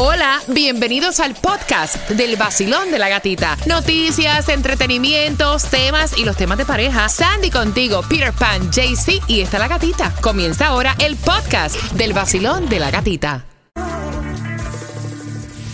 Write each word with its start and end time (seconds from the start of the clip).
Hola, 0.00 0.40
bienvenidos 0.46 1.18
al 1.18 1.34
podcast 1.34 2.08
del 2.10 2.36
vacilón 2.36 2.92
de 2.92 3.00
la 3.00 3.08
gatita. 3.08 3.58
Noticias, 3.66 4.48
entretenimientos, 4.48 5.64
temas 5.64 6.16
y 6.16 6.24
los 6.24 6.36
temas 6.36 6.56
de 6.56 6.64
pareja. 6.64 7.08
Sandy 7.08 7.50
contigo, 7.50 8.02
Peter 8.08 8.32
Pan, 8.32 8.70
JC 8.70 9.20
y 9.26 9.40
está 9.40 9.58
la 9.58 9.66
gatita. 9.66 10.14
Comienza 10.20 10.68
ahora 10.68 10.94
el 11.00 11.16
podcast 11.16 11.74
del 11.94 12.12
vacilón 12.12 12.68
de 12.68 12.78
la 12.78 12.92
gatita. 12.92 13.44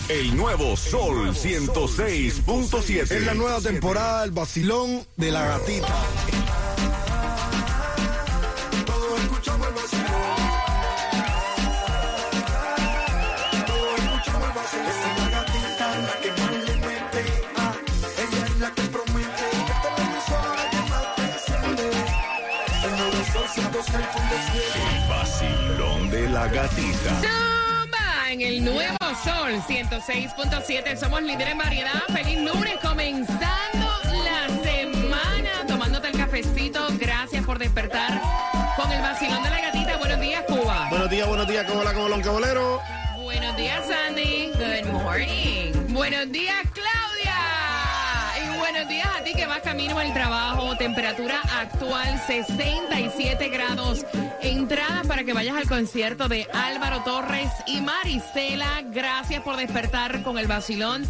El 0.09 0.35
nuevo 0.35 0.75
Sol 0.75 1.29
106.7. 1.35 3.01
Es 3.01 3.25
la 3.27 3.35
nueva 3.35 3.61
temporada 3.61 4.21
del 4.21 4.31
vacilón 4.31 5.05
de 5.17 5.29
la 5.29 5.45
gatita. 5.45 5.95
106.7. 24.35 25.07
Vacilón 25.09 26.09
de 26.09 26.29
la 26.29 26.47
gatita. 26.47 27.21
Zumba 27.21 28.31
en 28.31 28.41
el 28.41 28.65
nuevo 28.65 28.97
sol 29.23 29.53
106.7. 29.67 30.97
Somos 30.97 31.21
líderes 31.21 31.51
en 31.53 31.57
variedad. 31.57 32.03
Feliz 32.13 32.37
lunes, 32.39 32.75
comenzando 32.81 33.87
la 34.23 34.47
semana, 34.63 35.65
tomándote 35.67 36.09
el 36.09 36.17
cafecito. 36.17 36.87
Gracias 36.99 37.45
por 37.45 37.59
despertar 37.59 38.21
con 38.75 38.91
el 38.91 39.01
vacilón 39.01 39.41
de 39.43 39.49
la 39.49 39.61
gatita. 39.61 39.97
Buenos 39.97 40.19
días, 40.19 40.43
Cuba. 40.47 40.87
Buenos 40.89 41.09
días, 41.09 41.27
buenos 41.27 41.47
días, 41.47 41.65
¿cómo 41.65 41.83
la 41.83 41.93
como 41.93 42.21
que 42.21 42.29
bolero? 42.29 42.81
Buenos 43.17 43.55
días, 43.57 43.83
Sandy. 43.87 44.51
Good 44.53 44.91
morning. 44.91 45.71
Buenos 45.93 46.31
días, 46.31 46.57
Claudia. 46.73 46.84
Vas 49.55 49.61
camino 49.63 49.97
al 49.99 50.13
trabajo. 50.13 50.75
Temperatura 50.77 51.41
actual 51.59 52.21
67 52.27 53.49
grados. 53.49 54.05
Entradas 54.41 55.07
para 55.07 55.23
que 55.23 55.33
vayas 55.33 55.55
al 55.55 55.67
concierto 55.67 56.27
de 56.27 56.47
Álvaro 56.53 57.01
Torres 57.03 57.49
y 57.65 57.81
Marisela. 57.81 58.83
Gracias 58.91 59.41
por 59.43 59.55
despertar 59.55 60.23
con 60.23 60.37
el 60.37 60.47
vacilón 60.47 61.03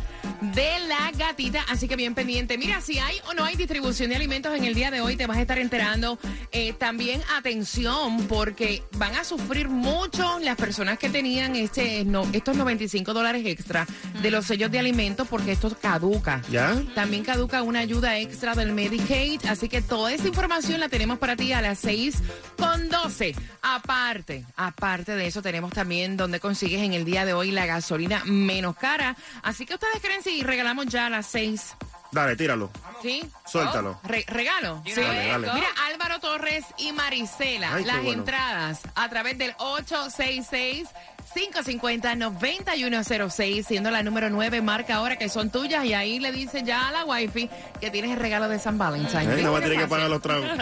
de 0.53 0.79
la 0.87 1.11
gatita. 1.17 1.65
Así 1.69 1.87
que 1.87 1.95
bien 1.95 2.13
pendiente. 2.13 2.57
Mira, 2.57 2.81
si 2.81 2.99
hay 2.99 3.17
o 3.29 3.33
no 3.33 3.43
hay 3.45 3.55
distribución 3.55 4.09
de 4.09 4.15
alimentos 4.15 4.53
en 4.55 4.65
el 4.65 4.73
día 4.73 4.91
de 4.91 5.02
hoy, 5.02 5.15
te 5.15 5.25
vas 5.25 5.37
a 5.37 5.41
estar 5.41 5.57
enterando. 5.57 6.19
Eh, 6.52 6.73
también 6.73 7.21
atención, 7.35 8.27
porque 8.27 8.83
van 8.97 9.15
a 9.15 9.23
sufrir 9.23 9.69
mucho 9.69 10.39
las 10.39 10.55
personas 10.55 10.99
que 10.99 11.09
tenían 11.09 11.55
este, 11.55 12.05
no, 12.05 12.27
estos 12.33 12.55
95 12.55 13.13
dólares 13.13 13.43
extra 13.45 13.87
de 14.21 14.31
los 14.31 14.45
sellos 14.45 14.71
de 14.71 14.80
alimentos, 14.80 15.27
porque 15.27 15.53
esto 15.53 15.75
caduca. 15.81 16.41
¿Ya? 16.52 16.80
También 16.93 17.23
caduca 17.23 17.63
una 17.63 17.80
ayuda 17.80 18.17
extra 18.19 18.34
del 18.36 18.73
Medicaid, 18.73 19.45
así 19.47 19.69
que 19.69 19.81
toda 19.81 20.11
esa 20.11 20.28
información 20.28 20.80
la 20.81 20.89
tenemos 20.89 21.17
para 21.19 21.36
ti 21.38 21.53
a 21.53 21.61
las 21.61 21.80
6 21.80 22.16
con 22.58 22.89
12. 22.89 23.33
Aparte, 23.61 24.45
aparte 24.58 25.16
de 25.16 25.25
eso, 25.27 25.42
tenemos 25.42 25.72
también 25.72 26.17
donde 26.17 26.39
consigues 26.42 26.81
en 26.81 26.94
el 26.94 27.05
día 27.05 27.23
de 27.25 27.33
hoy 27.33 27.52
la 27.52 27.66
gasolina 27.66 28.23
menos 28.25 28.75
cara. 28.75 29.16
Así 29.42 29.66
que 29.66 29.75
ustedes 29.75 30.00
creen 30.02 30.22
si 30.22 30.44
regalamos 30.44 30.88
ya 30.88 31.05
a 31.05 31.09
las 31.09 31.27
6. 31.27 31.75
Dale, 32.11 32.36
tíralo. 32.36 32.69
¿Sí? 33.02 33.23
Suéltalo. 33.45 34.00
Oh, 34.03 34.08
re- 34.08 34.25
regalo. 34.27 34.81
Sí. 34.86 34.94
Dale, 35.02 35.27
dale. 35.27 35.53
Mira, 35.53 35.67
Álvaro 35.92 36.20
Torres 36.20 36.66
y 36.77 36.92
Marisela, 36.92 37.73
Ay, 37.73 37.86
las 37.86 38.03
bueno. 38.03 38.20
entradas 38.20 38.81
a 38.95 39.09
través 39.09 39.38
del 39.38 39.53
866 39.58 40.88
550-9106, 41.36 43.66
siendo 43.66 43.91
la 43.91 44.02
número 44.03 44.30
9, 44.30 44.61
marca 44.61 44.95
ahora 44.95 45.17
que 45.17 45.28
son 45.28 45.50
tuyas 45.50 45.83
y 45.86 45.94
ahí 45.94 46.17
le 46.19 46.31
dice 46.31 46.64
ya 46.64 46.88
a 46.88 46.94
la 46.94 47.03
wifi 47.05 47.50
que 47.81 47.92
tienes 47.92 48.11
el 48.11 48.19
regalo 48.19 48.47
de 48.47 48.58
San 48.59 48.77
Valentín. 48.77 49.19
Eh, 49.19 49.42
no 49.44 49.52
va 49.52 49.58
a 49.58 49.61
¿Viste 49.61 49.73
tener 49.73 49.86
que 49.86 49.89
pagar 49.89 50.09
los 50.09 50.22
tragos. 50.22 50.50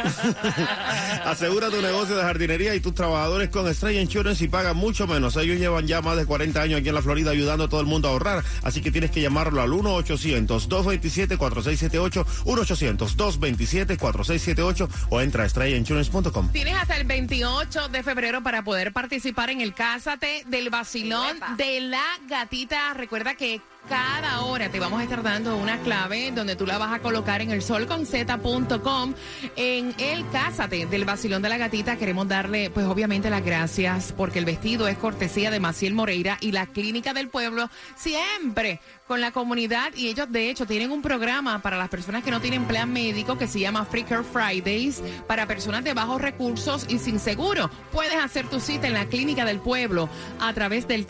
Asegura 1.25 1.69
tu 1.69 1.79
negocio 1.81 2.15
de 2.15 2.23
jardinería 2.23 2.73
y 2.73 2.79
tus 2.79 2.95
trabajadores 2.95 3.49
con 3.49 3.67
Estrella 3.67 4.01
Insurance 4.01 4.43
y 4.43 4.47
paga 4.47 4.73
mucho 4.73 5.05
menos. 5.05 5.37
Ellos 5.37 5.59
llevan 5.59 5.85
ya 5.85 6.01
más 6.01 6.17
de 6.17 6.25
40 6.25 6.59
años 6.61 6.79
aquí 6.79 6.89
en 6.89 6.95
la 6.95 7.03
Florida 7.03 7.29
ayudando 7.31 7.65
a 7.65 7.69
todo 7.69 7.81
el 7.81 7.87
mundo 7.87 8.07
a 8.07 8.11
ahorrar. 8.11 8.43
Así 8.63 8.81
que 8.81 8.89
tienes 8.91 9.11
que 9.11 9.21
llamarlo 9.21 9.61
al 9.61 9.69
1-800-227-4678, 9.69 12.25
1-800-227-4678 12.45 14.89
o 15.09 15.21
entra 15.21 15.43
a 15.43 15.45
estrellainsurance.com. 15.45 16.49
Tienes 16.51 16.75
hasta 16.75 16.97
el 16.97 17.05
28 17.05 17.89
de 17.89 18.01
febrero 18.03 18.41
para 18.41 18.63
poder 18.63 18.91
participar 18.91 19.49
en 19.49 19.61
el 19.61 19.73
Cásate 19.73 20.43
del 20.47 20.62
Vacilón 20.69 21.39
de 21.57 21.81
la 21.81 22.05
Gatita. 22.27 22.93
Recuerda 22.93 23.35
que 23.35 23.61
cada 23.89 24.41
hora 24.41 24.69
te 24.69 24.79
vamos 24.79 24.99
a 24.99 25.03
estar 25.03 25.21
dando 25.23 25.57
una 25.57 25.79
clave 25.79 26.31
donde 26.31 26.55
tú 26.55 26.65
la 26.65 26.77
vas 26.77 26.93
a 26.93 26.99
colocar 26.99 27.41
en 27.41 27.51
el 27.51 27.61
solconzeta.com. 27.61 29.13
En 29.55 29.93
el 29.97 30.29
Cásate 30.29 30.85
del 30.85 31.05
Vacilón 31.05 31.41
de 31.41 31.49
la 31.49 31.57
Gatita 31.57 31.97
queremos 31.97 32.27
darle, 32.27 32.69
pues 32.69 32.85
obviamente, 32.85 33.29
las 33.29 33.43
gracias 33.43 34.13
porque 34.15 34.39
el 34.39 34.45
vestido 34.45 34.87
es 34.87 34.97
cortesía 34.97 35.51
de 35.51 35.59
Maciel 35.59 35.93
Moreira 35.93 36.37
y 36.39 36.51
la 36.51 36.67
Clínica 36.67 37.13
del 37.13 37.29
Pueblo 37.29 37.69
siempre 37.95 38.79
con 39.07 39.19
la 39.19 39.31
comunidad 39.31 39.93
y 39.95 40.07
ellos 40.07 40.31
de 40.31 40.49
hecho 40.49 40.65
tienen 40.65 40.91
un 40.91 41.01
programa 41.01 41.61
para 41.61 41.77
las 41.77 41.89
personas 41.89 42.23
que 42.23 42.31
no 42.31 42.39
tienen 42.39 42.65
plan 42.65 42.91
médico 42.91 43.37
que 43.37 43.47
se 43.47 43.59
llama 43.59 43.85
Freaker 43.85 44.23
Fridays 44.23 45.01
para 45.27 45.45
personas 45.45 45.83
de 45.83 45.93
bajos 45.93 46.21
recursos 46.21 46.85
y 46.87 46.99
sin 46.99 47.19
seguro. 47.19 47.69
Puedes 47.91 48.15
hacer 48.15 48.47
tu 48.47 48.59
cita 48.59 48.87
en 48.87 48.93
la 48.93 49.05
Clínica 49.05 49.45
del 49.45 49.59
Pueblo 49.59 50.09
a 50.39 50.53
través 50.53 50.87
del 50.87 51.05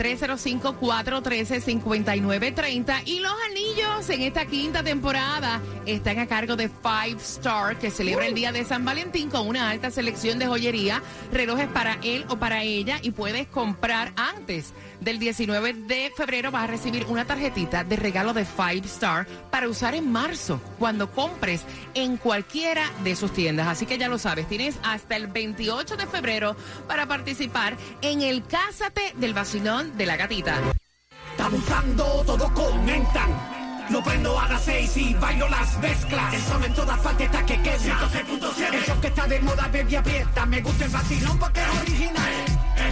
305-413-5930 2.63 3.01
y 3.05 3.19
los 3.19 3.33
anillos 3.49 4.09
en 4.09 4.21
esta 4.21 4.45
quinta 4.45 4.83
temporada 4.83 5.61
están 5.85 6.19
a 6.19 6.27
cargo 6.27 6.55
de 6.55 6.69
Five 6.69 7.17
Star 7.21 7.77
que 7.77 7.91
celebra 7.91 8.25
el 8.25 8.33
Día 8.33 8.51
de 8.51 8.63
San 8.63 8.85
Valentín 8.85 9.29
con 9.29 9.47
una 9.47 9.69
alta 9.69 9.91
selección 9.91 10.39
de 10.39 10.47
joyería, 10.47 11.01
relojes 11.31 11.67
para 11.67 11.97
él 12.03 12.25
o 12.29 12.37
para 12.37 12.63
ella 12.63 12.99
y 13.01 13.11
puedes 13.11 13.47
comprar 13.47 14.13
antes 14.15 14.73
del 15.01 15.19
19 15.19 15.73
de 15.73 16.11
febrero 16.15 16.51
vas 16.51 16.63
a 16.63 16.67
recibir 16.67 17.05
una 17.07 17.25
tarjetita 17.25 17.83
de 17.83 17.95
regalo 17.95 18.33
de 18.33 18.45
Five 18.45 18.85
Star 18.85 19.27
para 19.51 19.67
usar 19.67 19.95
en 19.95 20.11
marzo 20.11 20.61
cuando 20.79 21.11
compres 21.11 21.65
en 21.93 22.17
cualquiera 22.17 22.89
de 23.03 23.15
sus 23.15 23.33
tiendas. 23.33 23.67
Así 23.67 23.85
que 23.85 23.97
ya 23.97 24.07
lo 24.07 24.17
sabes, 24.17 24.47
tienes 24.47 24.77
hasta 24.83 25.15
el 25.15 25.27
28 25.27 25.97
de 25.97 26.07
febrero 26.07 26.55
para 26.87 27.07
participar 27.07 27.77
en 28.01 28.21
el 28.21 28.45
Cásate 28.45 29.13
del 29.17 29.33
Vacilón 29.33 29.97
de 29.97 30.05
la 30.05 30.15
Gatita. 30.15 30.61
Está 31.43 31.57
buscando, 31.57 32.03
todos 32.25 32.51
comentan. 32.51 33.29
Lo 33.89 34.01
prendo 34.01 34.39
a 34.39 34.47
las 34.47 34.63
seis 34.63 34.95
y 34.95 35.13
bailo 35.15 35.49
las 35.49 35.77
mezclas. 35.79 36.33
El 36.33 36.41
son 36.41 36.63
en 36.63 36.73
todas 36.73 36.97
partes 36.99 37.25
está 37.25 37.45
que 37.45 37.61
quema. 37.61 37.77
106.7. 37.77 38.73
El 38.73 38.85
show 38.85 39.01
que 39.01 39.07
está 39.07 39.27
de 39.27 39.41
moda, 39.41 39.67
baby 39.67 39.95
aprieta. 39.97 40.45
Me 40.45 40.61
gusta 40.61 40.85
el 40.85 40.91
vacilón 40.91 41.37
porque 41.37 41.59
es 41.59 41.81
original. 41.81 42.33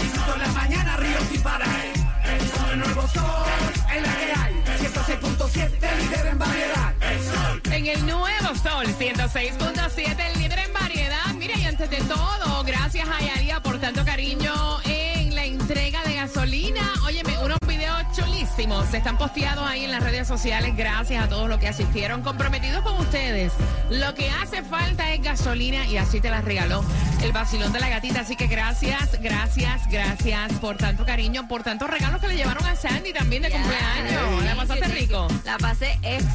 Disfruto 0.01 0.33
en 0.33 0.41
la 0.41 0.47
mañana, 0.49 0.97
río 0.97 1.17
sin 1.31 1.41
parar. 1.41 1.69
El 2.25 2.49
sol 2.49 2.67
del 2.67 2.79
nuevo 2.79 3.07
sol, 3.07 3.23
es 3.95 4.01
la 4.01 4.15
que 4.17 4.33
hay. 4.41 4.63
106.7, 4.81 5.97
líder 6.01 6.27
en 6.27 6.39
variedad. 6.39 6.93
En 7.71 7.87
el 7.87 8.05
nuevo 8.05 8.55
Sol 8.55 8.85
106.7, 8.85 10.25
el 10.27 10.39
líder 10.39 10.59
en 10.59 10.73
variedad. 10.73 11.33
Mira, 11.37 11.57
y 11.57 11.63
antes 11.63 11.89
de 11.89 12.01
todo, 12.01 12.65
gracias 12.65 13.07
a 13.07 13.21
Yalia 13.21 13.61
por 13.63 13.79
tanto 13.79 14.03
cariño 14.03 14.81
en 14.83 15.35
la 15.35 15.45
entrega 15.45 16.03
de 16.03 16.15
gasolina. 16.15 16.81
Óyeme, 17.05 17.37
unos 17.39 17.60
chulísimos 18.11 18.93
están 18.93 19.17
posteados 19.17 19.65
ahí 19.67 19.85
en 19.85 19.91
las 19.91 20.03
redes 20.03 20.27
sociales. 20.27 20.75
Gracias 20.75 21.23
a 21.23 21.29
todos 21.29 21.47
los 21.49 21.59
que 21.59 21.67
asistieron, 21.67 22.21
comprometidos 22.21 22.81
con 22.83 22.97
ustedes. 22.97 23.53
Lo 23.89 24.13
que 24.13 24.29
hace 24.29 24.63
falta 24.63 25.13
es 25.13 25.21
gasolina 25.21 25.85
y 25.87 25.97
así 25.97 26.19
te 26.19 26.29
la 26.29 26.41
regaló 26.41 26.83
el 27.23 27.31
vacilón 27.31 27.71
de 27.71 27.79
la 27.79 27.89
gatita. 27.89 28.21
Así 28.21 28.35
que 28.35 28.47
gracias, 28.47 29.21
gracias, 29.21 29.87
gracias 29.89 30.53
por 30.53 30.77
tanto 30.77 31.05
cariño, 31.05 31.47
por 31.47 31.63
tantos 31.63 31.89
regalos 31.89 32.21
que 32.21 32.27
le 32.27 32.35
llevaron 32.35 32.65
a 32.65 32.75
Sandy 32.75 33.13
también 33.13 33.43
de 33.43 33.51
cumpleaños. 33.51 34.43
¿La 34.43 34.55
pasaste 34.55 34.87
rico? 34.87 35.27
La 35.45 35.57
pasé 35.57 35.97
ex, 36.03 36.25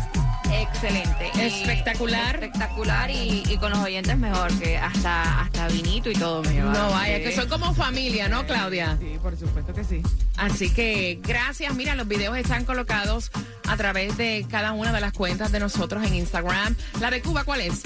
excelente. 0.52 1.30
Y- 1.34 1.40
Espectacular. 1.40 2.34
espectacular 2.36 3.10
y, 3.10 3.42
y 3.48 3.56
con 3.58 3.70
los 3.70 3.78
oyentes 3.80 4.16
mejor, 4.18 4.52
que 4.58 4.76
hasta, 4.78 5.42
hasta 5.42 5.68
vinito 5.68 6.10
y 6.10 6.14
todo 6.14 6.42
me. 6.42 6.54
No 6.54 6.90
vaya, 6.90 7.16
Sí. 7.18 7.22
que 7.24 7.32
son 7.34 7.48
como 7.48 7.74
familia, 7.74 8.28
¿no, 8.28 8.46
Claudia? 8.46 8.96
Sí, 9.00 9.18
por 9.22 9.36
supuesto 9.36 9.72
que 9.74 9.84
sí. 9.84 10.02
Así 10.36 10.70
que 10.70 11.18
gracias. 11.22 11.74
Mira, 11.74 11.94
los 11.94 12.06
videos 12.08 12.36
están 12.36 12.64
colocados 12.64 13.30
a 13.68 13.76
través 13.76 14.16
de 14.16 14.46
cada 14.50 14.72
una 14.72 14.92
de 14.92 15.00
las 15.00 15.12
cuentas 15.12 15.52
de 15.52 15.60
nosotros 15.60 16.04
en 16.04 16.14
Instagram. 16.14 16.76
La 17.00 17.10
de 17.10 17.20
Cuba, 17.22 17.44
¿cuál 17.44 17.60
es? 17.62 17.82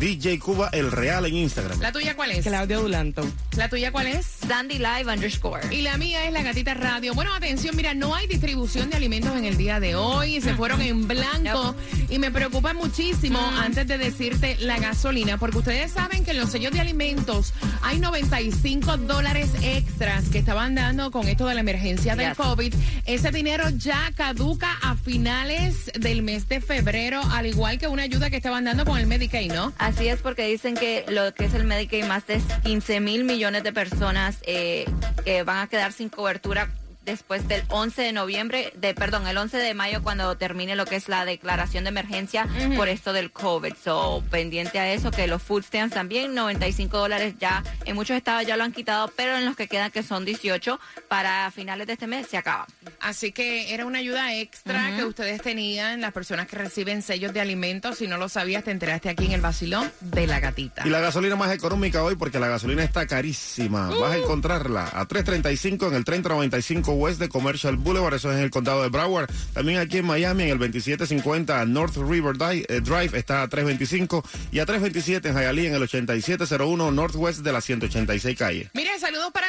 DJ 0.00 0.38
Cuba 0.40 0.70
El 0.72 0.90
Real 0.90 1.24
en 1.26 1.36
Instagram. 1.36 1.80
La 1.80 1.92
tuya, 1.92 2.16
¿cuál 2.16 2.32
es? 2.32 2.44
Claudio 2.44 2.80
Dulanto. 2.82 3.24
La 3.56 3.68
tuya, 3.68 3.92
¿cuál 3.92 4.08
es? 4.08 4.33
Sandy 4.48 4.78
Live 4.78 5.10
underscore. 5.12 5.62
Y 5.74 5.82
la 5.82 5.96
mía 5.96 6.26
es 6.26 6.32
la 6.32 6.42
gatita 6.42 6.74
radio. 6.74 7.14
Bueno, 7.14 7.32
atención, 7.34 7.74
mira, 7.76 7.94
no 7.94 8.14
hay 8.14 8.26
distribución 8.26 8.90
de 8.90 8.96
alimentos 8.96 9.34
en 9.36 9.44
el 9.44 9.56
día 9.56 9.80
de 9.80 9.94
hoy. 9.94 10.40
Se 10.40 10.54
fueron 10.54 10.80
en 10.82 11.08
blanco. 11.08 11.74
Y 12.10 12.18
me 12.18 12.30
preocupa 12.30 12.74
muchísimo 12.74 13.38
antes 13.38 13.86
de 13.86 13.98
decirte 13.98 14.56
la 14.60 14.78
gasolina, 14.78 15.38
porque 15.38 15.58
ustedes 15.58 15.92
saben 15.92 16.24
que 16.24 16.32
en 16.32 16.38
los 16.38 16.50
sellos 16.50 16.72
de 16.72 16.80
alimentos 16.80 17.52
hay 17.82 17.98
95 17.98 18.98
dólares 18.98 19.50
extras 19.62 20.28
que 20.28 20.38
estaban 20.38 20.74
dando 20.74 21.10
con 21.10 21.26
esto 21.26 21.46
de 21.46 21.54
la 21.54 21.60
emergencia 21.60 22.14
del 22.16 22.28
Yes. 22.28 22.36
COVID. 22.36 22.74
Ese 23.06 23.30
dinero 23.30 23.68
ya 23.70 24.12
caduca 24.14 24.78
a 24.82 24.96
finales 24.96 25.90
del 25.98 26.22
mes 26.22 26.48
de 26.48 26.60
febrero, 26.60 27.20
al 27.32 27.46
igual 27.46 27.78
que 27.78 27.88
una 27.88 28.02
ayuda 28.02 28.30
que 28.30 28.36
estaban 28.36 28.64
dando 28.64 28.84
con 28.84 28.98
el 28.98 29.06
Medicaid, 29.06 29.52
¿no? 29.52 29.72
Así 29.78 30.08
es 30.08 30.20
porque 30.20 30.46
dicen 30.46 30.74
que 30.74 31.04
lo 31.08 31.34
que 31.34 31.46
es 31.46 31.54
el 31.54 31.64
Medicaid, 31.64 32.04
más 32.04 32.26
de 32.26 32.40
15 32.64 33.00
mil 33.00 33.24
millones 33.24 33.62
de 33.64 33.72
personas 33.72 34.33
eh, 34.42 34.84
que 35.24 35.42
van 35.42 35.58
a 35.58 35.66
quedar 35.66 35.92
sin 35.92 36.08
cobertura 36.08 36.68
después 37.04 37.46
del 37.48 37.62
11 37.68 38.02
de 38.02 38.12
noviembre, 38.12 38.72
de 38.76 38.94
perdón, 38.94 39.26
el 39.26 39.36
11 39.36 39.56
de 39.58 39.74
mayo 39.74 40.02
cuando 40.02 40.36
termine 40.36 40.76
lo 40.76 40.86
que 40.86 40.96
es 40.96 41.08
la 41.08 41.24
declaración 41.24 41.84
de 41.84 41.90
emergencia 41.90 42.48
por 42.76 42.88
esto 42.88 43.12
del 43.12 43.30
COVID. 43.30 43.74
So, 43.82 44.22
pendiente 44.30 44.78
a 44.78 44.92
eso, 44.92 45.10
que 45.10 45.26
los 45.26 45.42
food 45.42 45.64
stamps 45.64 45.94
también, 45.94 46.34
95 46.34 46.98
dólares 46.98 47.34
ya, 47.38 47.62
en 47.84 47.94
muchos 47.94 48.16
estados 48.16 48.46
ya 48.46 48.56
lo 48.56 48.64
han 48.64 48.72
quitado, 48.72 49.12
pero 49.16 49.36
en 49.36 49.44
los 49.44 49.56
que 49.56 49.68
quedan, 49.68 49.90
que 49.90 50.02
son 50.02 50.24
18, 50.24 50.80
para 51.08 51.50
finales 51.50 51.86
de 51.86 51.94
este 51.94 52.06
mes 52.06 52.26
se 52.28 52.36
acaba. 52.36 52.66
Así 53.00 53.32
que 53.32 53.74
era 53.74 53.86
una 53.86 53.98
ayuda 53.98 54.34
extra 54.34 54.96
que 54.96 55.04
ustedes 55.04 55.42
tenían, 55.42 56.00
las 56.00 56.12
personas 56.12 56.46
que 56.46 56.56
reciben 56.56 57.02
sellos 57.02 57.32
de 57.32 57.40
alimentos. 57.40 57.98
Si 57.98 58.06
no 58.06 58.16
lo 58.16 58.28
sabías, 58.28 58.64
te 58.64 58.70
enteraste 58.70 59.08
aquí 59.08 59.26
en 59.26 59.32
el 59.32 59.40
vacilón 59.40 59.90
de 60.00 60.26
la 60.26 60.40
gatita. 60.40 60.86
Y 60.86 60.90
la 60.90 61.00
gasolina 61.00 61.36
más 61.36 61.52
económica 61.52 62.02
hoy 62.02 62.16
porque 62.16 62.38
la 62.38 62.48
gasolina 62.48 62.82
está 62.82 63.06
carísima. 63.06 63.90
Vas 63.90 64.12
a 64.12 64.16
encontrarla 64.16 64.90
a 64.92 65.06
3.35 65.06 65.88
en 65.88 65.94
el 65.94 66.04
3095 66.04 66.93
West 66.94 67.20
de 67.20 67.28
Commercial 67.28 67.76
Boulevard, 67.76 68.14
eso 68.14 68.30
es 68.30 68.38
en 68.38 68.44
el 68.44 68.50
condado 68.50 68.82
de 68.82 68.88
Broward. 68.88 69.30
También 69.52 69.78
aquí 69.78 69.98
en 69.98 70.06
Miami 70.06 70.44
en 70.44 70.50
el 70.50 70.58
2750 70.58 71.64
North 71.66 71.96
River 71.96 72.36
eh, 72.68 72.80
Drive 72.80 73.18
está 73.18 73.42
a 73.42 73.48
3.25 73.48 74.24
y 74.52 74.58
a 74.58 74.66
3.27 74.66 75.26
en 75.26 75.34
Hialeah 75.34 75.68
en 75.68 75.74
el 75.74 75.82
8701 75.82 76.90
Northwest 76.90 77.40
de 77.40 77.52
la 77.52 77.60
186 77.60 78.38
calle. 78.38 78.70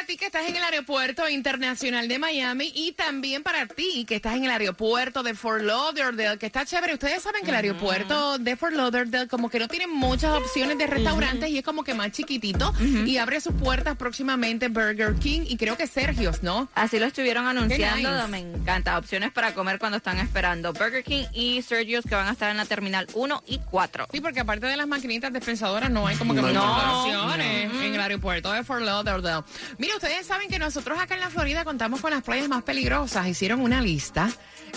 Ti 0.06 0.16
que 0.16 0.26
estás 0.26 0.46
en 0.48 0.54
el 0.54 0.62
aeropuerto 0.62 1.28
internacional 1.28 2.06
de 2.06 2.20
Miami 2.20 2.70
y 2.76 2.92
también 2.92 3.42
para 3.42 3.66
ti 3.66 4.04
que 4.06 4.16
estás 4.16 4.36
en 4.36 4.44
el 4.44 4.50
aeropuerto 4.52 5.24
de 5.24 5.34
Fort 5.34 5.64
Lauderdale, 5.64 6.38
que 6.38 6.46
está 6.46 6.64
chévere. 6.64 6.94
Ustedes 6.94 7.24
saben 7.24 7.42
que 7.42 7.50
el 7.50 7.56
aeropuerto 7.56 8.38
de 8.38 8.54
Fort 8.54 8.74
Lauderdale 8.74 9.26
como 9.26 9.50
que 9.50 9.58
no 9.58 9.66
tiene 9.66 9.88
muchas 9.88 10.30
opciones 10.30 10.78
de 10.78 10.86
restaurantes 10.86 11.50
y 11.50 11.58
es 11.58 11.64
como 11.64 11.82
que 11.82 11.94
más 11.94 12.12
chiquitito 12.12 12.72
y 12.80 13.16
abre 13.16 13.40
sus 13.40 13.52
puertas 13.54 13.96
próximamente 13.96 14.68
Burger 14.68 15.16
King 15.16 15.40
y 15.48 15.56
creo 15.56 15.76
que 15.76 15.88
Sergio's, 15.88 16.44
¿no? 16.44 16.68
Así 16.76 17.00
lo 17.00 17.06
estuvieron 17.06 17.48
anunciando, 17.48 18.12
nice. 18.12 18.28
me 18.28 18.38
encanta. 18.38 18.98
Opciones 18.98 19.32
para 19.32 19.54
comer 19.54 19.80
cuando 19.80 19.96
están 19.96 20.18
esperando 20.18 20.72
Burger 20.72 21.02
King 21.02 21.24
y 21.32 21.62
Sergio's 21.62 22.04
que 22.04 22.14
van 22.14 22.28
a 22.28 22.32
estar 22.32 22.48
en 22.52 22.58
la 22.58 22.64
terminal 22.64 23.08
1 23.14 23.42
y 23.48 23.58
4. 23.58 24.06
Sí, 24.12 24.20
porque 24.20 24.38
aparte 24.38 24.66
de 24.66 24.76
las 24.76 24.86
maquinitas 24.86 25.32
dispensadoras 25.32 25.90
no 25.90 26.06
hay 26.06 26.16
como 26.16 26.32
que 26.32 26.42
No 26.42 26.48
muchas 26.48 26.92
opciones 26.92 27.72
en 27.72 27.94
el 27.94 28.00
aeropuerto 28.00 28.52
de 28.52 28.62
Fort 28.62 28.82
Lauderdale. 28.82 29.44
Mira, 29.78 29.96
ustedes 30.06 30.26
saben 30.26 30.48
que 30.48 30.58
nosotros 30.58 30.98
acá 31.00 31.14
en 31.14 31.20
la 31.20 31.30
Florida 31.30 31.64
contamos 31.64 32.00
con 32.00 32.10
las 32.12 32.22
playas 32.22 32.48
más 32.48 32.62
peligrosas. 32.62 33.26
Hicieron 33.26 33.60
una 33.60 33.80
lista 33.82 34.30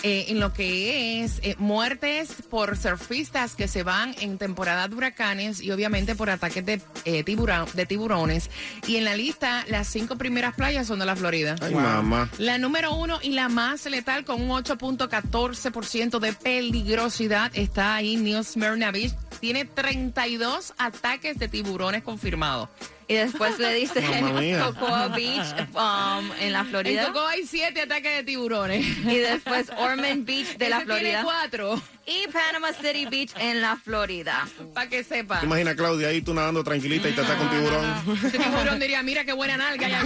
eh, 0.03 0.25
en 0.29 0.39
lo 0.39 0.53
que 0.53 1.23
es 1.23 1.39
eh, 1.43 1.55
muertes 1.59 2.29
por 2.49 2.75
surfistas 2.77 3.55
que 3.55 3.67
se 3.67 3.83
van 3.83 4.15
en 4.21 4.37
temporada 4.39 4.87
de 4.87 4.95
huracanes 4.95 5.61
y 5.61 5.69
obviamente 5.71 6.15
por 6.15 6.29
ataques 6.31 6.65
de, 6.65 6.81
eh, 7.05 7.23
tiburón- 7.23 7.71
de 7.73 7.85
tiburones. 7.85 8.49
Y 8.87 8.95
en 8.95 9.05
la 9.05 9.15
lista, 9.15 9.65
las 9.67 9.87
cinco 9.87 10.17
primeras 10.17 10.55
playas 10.55 10.87
son 10.87 10.97
de 10.99 11.05
la 11.05 11.15
Florida. 11.15 11.55
Ay, 11.61 11.75
mamá. 11.75 12.29
La 12.39 12.57
número 12.57 12.93
uno 12.95 13.19
y 13.21 13.31
la 13.33 13.49
más 13.49 13.85
letal 13.85 14.25
con 14.25 14.41
un 14.41 14.49
8.14% 14.49 16.19
de 16.19 16.33
peligrosidad 16.33 17.51
está 17.53 17.95
ahí 17.95 18.15
New 18.17 18.43
Smyrna 18.43 18.91
Beach. 18.91 19.13
Tiene 19.39 19.65
32 19.65 20.73
ataques 20.77 21.37
de 21.37 21.47
tiburones 21.47 22.03
confirmados. 22.03 22.69
Y 23.09 23.15
después 23.15 23.57
le 23.57 23.73
dice 23.73 24.01
Mamma 24.01 24.39
mía. 24.39 24.63
Cocoa 24.65 25.07
Beach 25.09 25.47
um, 25.73 26.31
en 26.39 26.53
la 26.53 26.59
En 26.59 26.67
Florida. 26.67 27.07
Coco 27.07 27.25
hay 27.25 27.45
7 27.45 27.81
ataques 27.81 28.17
de 28.17 28.23
tiburones. 28.23 28.85
Y 28.85 29.17
después 29.17 29.69
Ormond 29.77 30.25
Beach 30.25 30.57
de 30.57 30.69
la 30.69 30.77
Ese 30.77 30.85
tiene 30.85 30.99
Florida. 31.01 31.23
cuatro, 31.23 31.81
Y 32.05 32.27
Panama 32.31 32.71
City 32.71 33.07
Beach 33.07 33.31
en 33.39 33.61
la 33.61 33.77
Florida. 33.77 34.47
para 34.75 34.87
que 34.89 35.03
sepa. 35.03 35.39
Imagina 35.43 35.75
Claudia 35.75 36.09
ahí 36.09 36.21
tú 36.21 36.33
nadando 36.35 36.63
tranquilita 36.63 37.09
y 37.09 37.13
te 37.13 37.21
ataca 37.21 37.41
un 37.41 37.49
tiburón. 37.49 38.03
Este 38.25 38.37
tiburón 38.37 38.79
diría, 38.79 39.01
mira 39.01 39.25
qué 39.25 39.33
buena 39.33 39.57
nalga. 39.57 39.87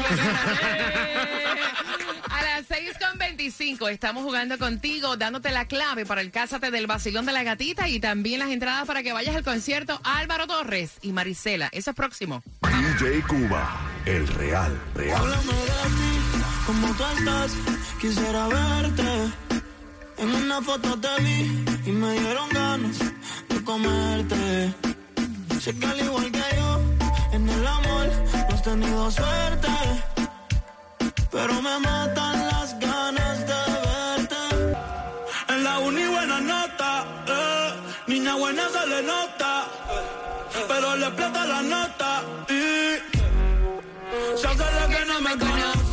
aquí. 2.71 2.87
A 2.87 2.93
las 2.93 3.17
6.25 3.17 3.89
estamos 3.89 4.23
jugando 4.23 4.57
contigo, 4.57 5.17
dándote 5.17 5.51
la 5.51 5.65
clave 5.65 6.05
para 6.05 6.21
el 6.21 6.31
Cásate 6.31 6.71
del 6.71 6.87
Basilón 6.87 7.25
de 7.25 7.33
la 7.33 7.43
Gatita 7.43 7.89
y 7.89 7.99
también 7.99 8.39
las 8.39 8.49
entradas 8.49 8.85
para 8.85 9.03
que 9.03 9.13
vayas 9.13 9.35
al 9.35 9.43
concierto 9.43 9.99
Álvaro 10.03 10.47
Torres 10.47 10.97
y 11.01 11.11
Marisela. 11.11 11.69
Eso 11.71 11.91
es 11.91 11.95
próximo. 11.95 12.43
DJ 12.61 13.21
Cuba, 13.23 13.79
el 14.05 14.27
real, 14.27 14.79
real. 14.95 15.21
Háblame 15.21 15.53
de 15.53 15.63
ti, 15.95 16.43
como 16.65 16.87
tú 16.93 17.03
estás, 17.17 17.51
quisiera 17.99 18.47
verte. 18.47 19.63
En 20.17 20.35
una 20.35 20.61
foto 20.61 20.99
te 20.99 21.23
vi 21.23 21.65
y 21.85 21.91
me 21.91 22.19
dieron 22.19 22.49
ganas 22.49 22.99
de 23.49 23.63
comerte. 23.63 24.73
Sé 25.59 25.77
que 25.77 25.85
al 25.85 25.99
igual 25.99 26.31
que 26.31 26.43
yo, 26.55 26.81
en 27.31 27.49
el 27.49 27.67
amor 27.67 28.07
no 28.49 28.55
has 28.55 28.63
tenido 28.63 29.11
suerte. 29.11 29.67
Pero 31.33 31.61
me 31.61 31.79
matan 31.79 32.47
las 32.47 32.52
niña 38.33 38.35
buena 38.35 38.69
se 38.69 38.87
le 38.87 39.03
nota. 39.03 39.65
Pero 40.67 40.95
le 40.95 41.05
explota 41.07 41.45
la 41.45 41.61
nota 41.61 42.23
y 42.49 42.97
se 44.37 44.47
hace 44.47 44.57
la 44.57 44.87
que 44.87 45.05
no 45.05 45.21
me 45.21 45.37
conoce. 45.37 45.92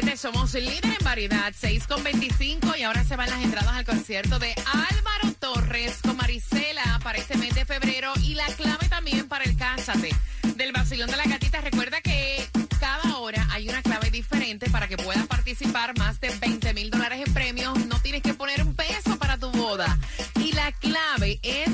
106.7, 0.00 0.16
somos 0.16 0.54
líder 0.54 0.96
en 0.98 1.04
variedad, 1.04 1.52
6.25 1.52 2.78
y 2.78 2.82
ahora 2.82 3.04
se 3.04 3.16
van 3.16 3.28
las 3.28 3.42
entradas 3.42 3.72
al 3.74 3.84
concierto 3.84 4.38
de 4.38 4.54
Álvaro 4.72 5.34
Torres 5.38 5.98
con 6.02 6.16
Marisela 6.16 7.00
para 7.02 7.18
este 7.18 7.36
mes 7.36 7.54
de 7.54 7.64
febrero 7.64 8.12
y 8.22 8.34
la 8.34 8.46
clave 8.46 8.88
también 8.88 9.28
para 9.28 9.44
el 9.44 9.56
Cásate 9.56 10.10
del 10.56 10.72
Basilón 10.72 11.10
de 11.10 11.16
la 11.16 11.24
Gatita. 11.24 11.60
Recuerda 11.60 12.00
que 12.00 12.48
cada 12.78 13.18
hora 13.18 13.46
hay 13.50 13.68
una 13.68 13.82
clave 13.82 14.10
diferente 14.10 14.70
para 14.70 14.88
que 14.88 14.96
puedas 14.96 15.26
participar 15.26 15.96
más 15.98 16.20
de 16.20 16.30
20 16.30 16.72
mil 16.74 16.90
dólares 16.90 17.22
en 17.26 17.34
premios. 17.34 17.86
No 17.86 18.00
tienes 18.00 18.22
que 18.22 18.34
poner 18.34 18.62
un 18.62 18.74
peso 18.74 19.18
para 19.18 19.38
tu 19.38 19.50
boda. 19.50 19.98
Y 20.36 20.52
la 20.52 20.72
clave 20.72 21.38
es 21.42 21.70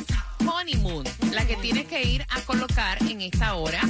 honeymoon, 0.46 1.04
la 1.32 1.46
que 1.46 1.56
tienes 1.56 1.86
que 1.86 2.02
ir 2.02 2.26
a 2.30 2.40
colocar 2.42 3.00
en 3.02 3.20
esta 3.20 3.54
hora. 3.54 3.80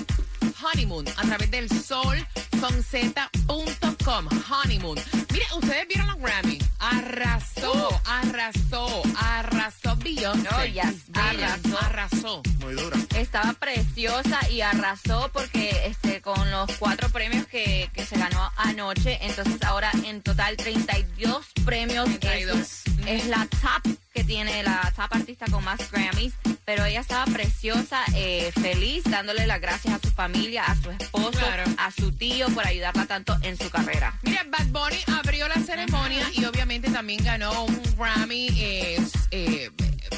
Honeymoon 0.62 1.06
a 1.08 1.22
través 1.22 1.50
del 1.50 1.68
sol 1.70 2.26
con 2.66 2.82
z.com. 2.82 4.28
Honeymoon. 4.48 4.98
Mire, 5.32 5.46
ustedes 5.56 5.88
vieron 5.88 6.06
los 6.08 6.18
Grammy. 6.18 6.58
Arrasó, 6.78 8.00
arrasó, 8.04 9.02
arrasó 9.16 9.96
Beyoncé. 9.96 10.48
Oh, 10.52 10.64
yes. 10.64 11.04
arrasó, 11.14 11.78
arrasó. 11.80 12.42
Muy 12.60 12.74
dura. 12.74 12.98
Estaba 13.16 13.52
preciosa 13.52 14.38
y 14.50 14.62
arrasó 14.62 15.30
porque 15.32 15.70
este 15.86 16.20
con 16.20 16.50
los 16.50 16.70
cuatro 16.78 17.08
premios 17.10 17.46
que, 17.46 17.88
que 17.92 18.04
se 18.04 18.18
ganó 18.18 18.50
anoche, 18.56 19.18
entonces 19.22 19.62
ahora 19.62 19.90
en 20.04 20.22
total 20.22 20.56
32 20.56 21.46
premios. 21.64 22.08
32. 22.18 22.58
Es, 22.58 22.82
es 23.06 23.26
la 23.26 23.46
top 23.46 23.96
que 24.14 24.24
tiene 24.24 24.62
la 24.62 24.92
top 24.96 25.08
artista 25.14 25.46
con 25.50 25.62
más 25.64 25.90
Grammys, 25.90 26.32
pero 26.64 26.84
ella 26.84 27.00
estaba 27.00 27.24
preciosa, 27.26 28.00
eh, 28.14 28.50
feliz, 28.60 29.04
dándole 29.04 29.46
las 29.46 29.60
gracias 29.60 29.94
a 29.94 29.98
su 29.98 30.10
familia, 30.12 30.64
a 30.64 30.74
su 30.76 30.90
esposo, 30.90 31.30
Claro. 31.38 31.64
a 31.78 31.90
su 31.90 32.12
tío 32.12 32.48
por 32.50 32.66
ayudarla 32.66 33.06
tanto 33.06 33.36
en 33.42 33.58
su 33.58 33.68
carrera. 33.70 34.18
Mira, 34.22 34.44
Bad 34.48 34.66
Bunny 34.68 34.98
abrió 35.18 35.46
la 35.48 35.60
ceremonia 35.60 36.26
y 36.34 36.44
obviamente 36.46 36.90
también 36.90 37.22
ganó 37.24 37.64
un 37.64 37.82
Grammy. 37.96 38.48
eh, 38.58 39.00
eh, 39.30 39.70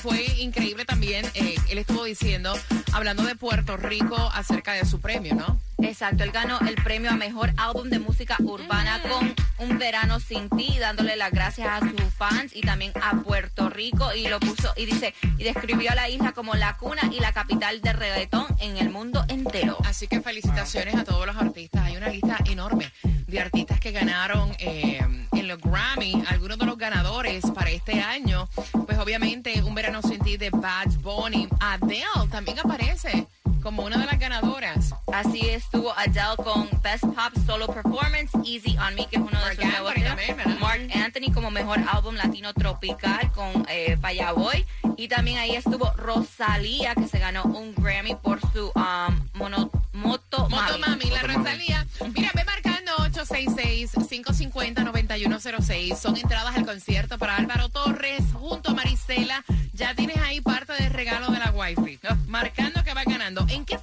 fue 0.02 0.25
increíble 0.38 0.85
también 0.85 1.25
eh, 1.35 1.57
él 1.68 1.78
estuvo 1.78 2.04
diciendo, 2.04 2.54
hablando 2.92 3.25
de 3.25 3.35
Puerto 3.35 3.76
Rico 3.76 4.16
acerca 4.35 4.73
de 4.73 4.85
su 4.85 5.00
premio, 5.00 5.35
¿no? 5.35 5.61
Exacto, 5.80 6.25
él 6.25 6.33
ganó 6.33 6.59
el 6.61 6.75
premio 6.76 7.11
a 7.11 7.14
mejor 7.14 7.52
álbum 7.57 7.88
de 7.88 7.99
música 7.99 8.37
urbana 8.40 9.00
con 9.02 9.35
Un 9.59 9.78
Verano 9.78 10.18
Sin 10.21 10.49
Ti, 10.50 10.76
dándole 10.78 11.16
las 11.16 11.30
gracias 11.30 11.68
a 11.68 11.80
sus 11.80 12.14
fans 12.16 12.54
y 12.54 12.62
también 12.62 12.92
a 13.00 13.16
Puerto 13.23 13.68
Rico 13.71 14.12
y 14.14 14.28
lo 14.28 14.40
puso 14.40 14.73
y 14.76 14.87
dice 14.87 15.14
y 15.38 15.45
describió 15.45 15.92
a 15.92 15.95
la 15.95 16.09
isla 16.09 16.33
como 16.33 16.54
la 16.54 16.76
cuna 16.76 17.02
y 17.12 17.21
la 17.21 17.33
capital 17.33 17.80
de 17.80 17.92
reggaetón 17.92 18.47
en 18.61 18.76
el 18.76 18.90
mundo 18.90 19.25
entero. 19.28 19.78
Así 19.85 20.09
que 20.09 20.21
felicitaciones 20.21 20.95
a 20.97 21.04
todos 21.04 21.26
los 21.26 21.37
artistas. 21.37 21.83
Hay 21.85 21.97
una 21.97 22.09
lista 22.09 22.38
enorme 22.45 22.92
de 23.29 23.41
artistas 23.41 23.79
que 23.79 23.93
ganaron 23.93 24.51
eh, 24.59 25.01
en 25.33 25.49
los 25.49 25.59
Grammy. 25.61 26.25
Algunos 26.29 26.59
de 26.59 26.67
los 26.67 26.77
ganadores 26.79 27.45
para 27.55 27.71
este 27.71 28.01
año, 28.01 28.49
pues 28.87 28.99
obviamente 28.99 29.63
Un 29.63 29.75
Verano 29.75 30.03
Sin 30.03 30.19
Ti 30.19 30.37
de 30.39 30.51
Bad 30.51 30.89
Bunny. 31.03 31.49
Adele 31.61 32.05
también 32.31 32.59
aparece 32.59 33.27
como 33.63 33.85
una 33.85 33.99
de 33.99 34.07
las 34.07 34.19
ganadoras. 34.19 34.95
Así 35.13 35.41
estuvo 35.49 35.93
Adele 35.97 36.37
con 36.43 36.69
Best 36.83 37.05
Pop 37.05 37.33
Solo 37.47 37.67
Performance, 37.67 38.31
Easy 38.47 38.77
on 38.79 38.95
Me, 38.95 39.07
que 39.07 39.17
es 39.17 39.23
uno 39.23 39.31
de 39.31 39.37
Marc 39.37 39.57
sus 39.57 39.65
nuevos 39.65 39.95
temas. 39.95 40.09
también, 40.09 40.37
¿verdad? 40.37 40.59
Mark 40.61 40.89
Anthony 40.95 41.33
como 41.35 41.51
mejor 41.51 41.81
álbum 41.91 42.15
latino 42.15 42.55
tropical 42.55 43.31
con 43.33 43.67
eh, 43.69 43.99
Falla 44.01 44.33
Boy. 44.33 44.65
Y 44.97 45.09
también 45.09 45.39
ahí 45.39 45.55
estuvo 45.55 45.93
Rosalía, 45.97 46.95
que 46.95 47.07
se 47.07 47.19
ganó 47.19 47.45
un 47.45 47.75
Grammy 47.75 48.15
por 48.17 48.41
su 48.53 48.73
um, 48.75 49.29
mono- 49.35 49.71
Moto, 49.93 50.49
Moto 50.49 50.79
Mami, 50.79 51.11
la 51.11 51.23
Rosalía. 51.23 51.87
Mira, 52.15 52.31
ve 52.35 52.45
marcando 52.45 52.78
866-550-9106. 53.19 55.97
Son 55.97 56.17
entradas 56.17 56.57
al 56.57 56.65
concierto 56.65 57.19
para 57.19 57.37
Álvaro 57.37 57.69
Torres 57.69 58.23
junto 58.33 58.71
a 58.71 58.75
Marisela. 58.75 59.45
Ya 59.73 59.93
tienes 59.95 60.19
ahí 60.19 60.41
parte 60.41 60.73
del 60.75 60.93
regalo 60.93 61.33
de 61.33 61.39
la 61.39 61.51
Wi-Fi. 61.51 61.99
Marcando 62.27 62.85
que 62.85 62.95
va 62.95 63.03
ganando. 63.05 63.45
¿En 63.49 63.65
qué 63.65 63.75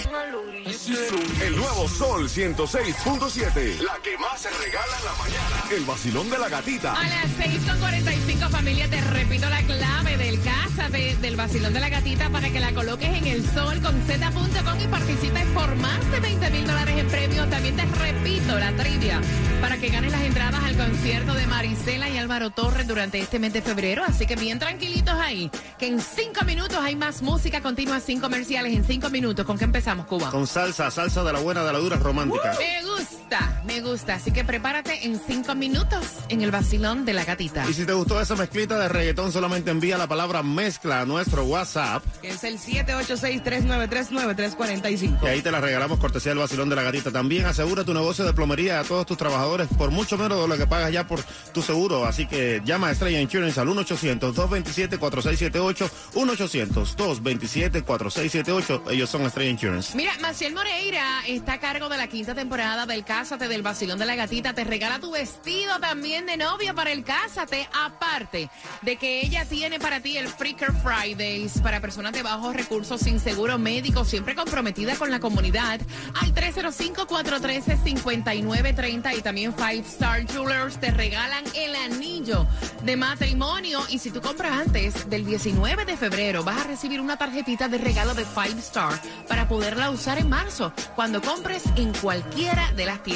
El 0.10 1.56
nuevo 1.56 1.88
Sol 1.88 2.28
106.7. 2.28 3.80
La 3.82 4.00
que 4.02 4.18
más 4.18 4.42
se 4.42 4.50
regala 4.50 4.98
en 4.98 5.06
la 5.06 5.14
mañana. 5.14 5.64
El 5.72 5.86
vacilón 5.86 6.30
de 6.32 6.40
la 6.40 6.50
gatita. 6.50 6.94
A 6.94 7.04
las 7.04 7.28
6.45 7.38 8.50
familia, 8.50 8.90
te 8.90 9.02
repito 9.02 9.48
la 9.48 9.62
clave 9.62 10.18
del 10.18 10.42
casa 10.42 10.90
del 10.90 11.36
vacilón 11.36 11.74
de 11.74 11.80
la 11.80 11.90
gatita 11.90 12.30
para 12.30 12.50
que 12.50 12.60
la 12.60 12.74
coloques 12.74 13.08
en 13.08 13.28
el 13.28 13.44
sol 13.52 13.80
con 13.82 14.02
z.com 14.08 14.80
y 14.82 14.88
participes 14.88 15.46
por 15.54 15.76
más 15.76 16.12
de 16.12 16.20
20 16.20 16.50
mil 16.50 16.66
dólares 16.66 16.98
en 16.98 17.08
premios. 17.08 17.50
También 17.50 17.76
te 17.76 17.86
repito 17.86 18.60
la 18.60 18.72
trivia 18.76 19.22
para 19.62 19.78
que 19.78 19.90
ganes 19.90 20.12
las 20.12 20.22
entradas 20.22 20.64
al 20.64 20.76
concierto 20.76 21.34
de 21.34 21.46
Marisela 21.48 22.10
y 22.10 22.18
Álvaro 22.18 22.50
Torres 22.50 22.88
durante 22.88 23.20
este 23.20 23.40
mes 23.40 23.54
de 23.54 23.62
febrero. 23.62 24.04
Así 24.08 24.26
que 24.26 24.36
bien 24.36 24.58
tranquilitos 24.58 25.14
ahí, 25.16 25.52
que 25.78 25.88
en 25.88 26.00
cinco 26.00 26.44
minutos 26.46 26.78
hay 26.82 26.96
más 26.96 27.22
música 27.22 27.62
continua 27.62 28.00
sin 28.00 28.20
comerciales. 28.20 28.74
En 28.74 28.84
cinco 28.84 29.10
minutos, 29.10 29.46
¿con 29.46 29.58
qué 29.58 29.66
empezamos, 29.66 29.99
Cuba? 30.06 30.32
Con 30.32 30.48
salsa, 30.48 30.90
salsa 30.92 31.24
de 31.24 31.34
la 31.34 31.40
buena, 31.40 31.64
de 31.64 31.74
la 31.74 31.80
dura, 31.80 31.98
romántica. 31.98 32.56
Me 32.58 32.84
gusta, 32.84 33.18
me 33.66 33.82
gusta. 33.82 34.16
Así 34.16 34.32
que 34.32 34.44
prepárate 34.44 35.06
en 35.06 35.20
cinco 35.20 35.54
minutos 35.56 36.06
en 36.30 36.42
el 36.42 36.50
vacilón 36.52 37.06
de 37.06 37.14
la 37.14 37.26
gatita. 37.26 37.70
Y 37.70 37.74
si 37.74 37.86
te 37.86 37.94
gustó 37.94 38.20
esa 38.20 38.36
mezclita 38.36 38.80
de 38.80 38.90
reggaetón, 38.90 39.32
solamente 39.32 39.70
envía 39.72 39.98
la 39.98 40.08
palabra 40.08 40.44
mezcla 40.44 41.02
a 41.02 41.06
nuestro 41.06 41.46
WhatsApp. 41.46 42.04
Que 42.22 42.30
es 42.30 42.44
el 42.44 42.60
786-393-9345. 42.60 45.24
Y 45.24 45.28
ahí 45.28 45.42
te 45.42 45.52
la 45.52 45.62
regalamos 45.62 46.00
cortesía 46.00 46.32
del 46.32 46.40
vacilón 46.40 46.70
de 46.70 46.76
la 46.76 46.84
gatita. 46.84 47.12
También 47.12 47.46
asegura 47.46 47.84
tu 47.84 47.94
negocio 47.94 48.26
de 48.26 48.34
plomería 48.34 48.80
a 48.80 48.84
todos 48.84 49.06
tus 49.06 49.18
trabajadores 49.18 49.68
por 49.78 49.92
mucho 49.92 50.18
menos 50.18 50.42
de 50.42 50.48
lo 50.48 50.58
que 50.58 50.66
pagas 50.68 50.92
ya 50.92 51.06
por 51.08 51.22
tu 51.54 51.62
seguro. 51.62 52.06
Así 52.06 52.26
que 52.26 52.62
llama 52.66 52.88
a 52.88 52.92
Estrella 52.92 53.22
Insurance 53.22 53.60
al 53.60 53.68
1-800-227-4678. 53.68 55.90
1-800-227-4678. 56.14 58.82
Ellos 58.92 59.10
son 59.10 59.24
Estrella 59.24 59.52
Insurance. 59.52 59.96
Mira, 59.96 60.14
Maciel 60.22 60.54
Moreira 60.54 61.22
está 61.28 61.54
a 61.54 61.60
cargo 61.60 61.90
de 61.90 61.98
la 61.98 62.08
quinta 62.08 62.36
temporada 62.36 62.86
del 62.86 63.04
Cásate 63.20 63.50
del 63.50 63.64
Vacilón 63.64 64.00
de 64.00 64.06
la 64.06 64.16
Gatita. 64.16 64.54
Te 64.54 64.64
regala 64.64 65.02
tu 65.02 65.12
vestido 65.12 65.78
también 65.82 66.26
de 66.26 66.38
novia 66.38 66.74
para 66.74 66.94
el 66.94 67.04
Cásate. 67.04 67.68
Aparte 67.74 68.50
de 68.82 68.96
que 68.96 69.20
ella 69.20 69.44
tiene 69.44 69.78
para 69.78 70.00
ti 70.00 70.16
el 70.16 70.30
Freaker 70.30 70.72
Fridays 70.72 71.60
para 71.60 71.82
personas 71.82 72.14
de 72.14 72.24
bajos 72.24 72.56
recursos 72.56 73.02
sin 73.02 73.20
seguro 73.20 73.58
médico, 73.58 74.06
siempre 74.06 74.36
comprometida 74.36 74.96
con 74.96 75.12
la 75.12 75.20
comunidad. 75.20 75.82
Al 76.22 76.34
305-413-5930 76.34 79.18
y 79.18 79.22
también 79.22 79.54
Five 79.54 79.80
Star 79.80 80.26
Jewelers 80.26 80.80
te 80.80 80.92
regalan 80.92 81.44
el 81.56 81.76
anillo 81.76 82.48
de 82.84 82.96
matrimonio. 82.96 83.82
Y 83.90 84.00
si 84.00 84.12
tú 84.12 84.22
compras 84.22 84.66
antes 84.66 85.10
del 85.10 85.26
19 85.26 85.84
de 85.84 85.98
febrero, 85.98 86.46
vas 86.46 86.62
a 86.62 86.68
recibir 86.70 87.02
una 87.02 87.18
tarjetita 87.18 87.68
de 87.68 87.80
regalo 87.80 88.14
de 88.14 88.24
Five 88.24 88.60
Star 88.60 88.98
para 89.28 89.50
poderla 89.50 89.90
usar 89.90 90.20
en 90.20 90.30
marzo 90.30 90.72
cuando 90.96 91.22
compres 91.22 91.64
en 91.76 91.92
cualquiera 91.96 92.72
de 92.78 92.86
las 92.86 93.04
tiendas. 93.04 93.09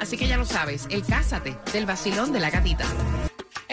Así 0.00 0.16
que 0.16 0.28
ya 0.28 0.36
lo 0.36 0.44
sabes, 0.44 0.86
el 0.90 1.04
Cásate 1.04 1.56
del 1.72 1.86
vacilón 1.86 2.32
de 2.32 2.40
la 2.40 2.50
gatita. 2.50 2.84